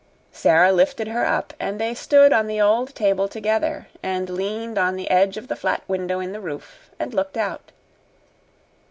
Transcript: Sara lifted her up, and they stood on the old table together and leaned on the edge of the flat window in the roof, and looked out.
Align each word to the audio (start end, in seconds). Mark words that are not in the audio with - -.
Sara 0.31 0.71
lifted 0.71 1.09
her 1.09 1.27
up, 1.27 1.53
and 1.59 1.79
they 1.79 1.93
stood 1.93 2.33
on 2.33 2.47
the 2.47 2.59
old 2.59 2.95
table 2.95 3.27
together 3.27 3.85
and 4.01 4.31
leaned 4.31 4.79
on 4.79 4.95
the 4.95 5.11
edge 5.11 5.37
of 5.37 5.47
the 5.47 5.55
flat 5.55 5.83
window 5.87 6.19
in 6.19 6.31
the 6.31 6.41
roof, 6.41 6.89
and 6.97 7.13
looked 7.13 7.37
out. 7.37 7.69